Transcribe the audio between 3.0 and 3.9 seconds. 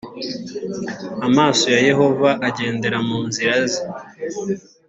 munzira ze